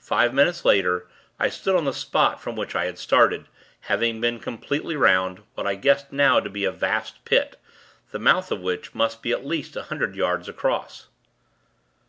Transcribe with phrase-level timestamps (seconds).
[0.00, 1.06] Five minutes later,
[1.38, 3.46] I stood on the spot from which I had started;
[3.82, 7.54] having been completely 'round, what I guessed now to be a vast pit,
[8.10, 11.06] the mouth of which must be at least a hundred yards across.